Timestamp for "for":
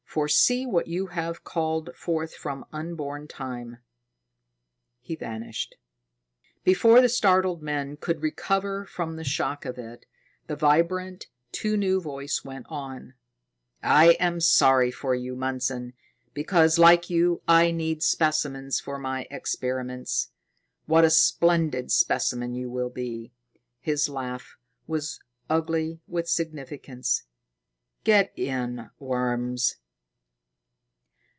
0.13-0.27, 14.91-15.15, 18.81-18.99